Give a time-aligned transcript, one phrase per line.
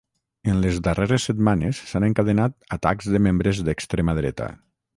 [0.51, 4.49] En les darreres setmanes s’han encadenat atacs de membres d’extrema dreta.